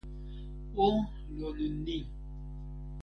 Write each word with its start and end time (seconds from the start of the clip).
o 0.85 0.87
lon 1.37 1.53
ni! 1.85 1.97